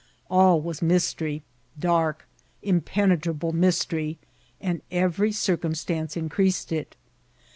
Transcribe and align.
All 0.31 0.59
was 0.59 0.81
mystery, 0.81 1.43
dark, 1.77 2.25
impenetrable 2.63 3.51
mys 3.51 3.85
tery, 3.85 4.17
and 4.59 4.81
every 4.89 5.31
circumstance 5.31 6.17
increased 6.17 6.71
it. 6.71 6.95